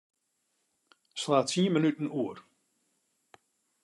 Slach 1.23 1.45
tsien 1.49 1.71
minuten 1.73 2.11
oer. 2.21 2.37